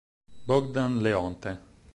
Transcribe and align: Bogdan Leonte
Bogdan 0.47 0.97
Leonte 1.03 1.61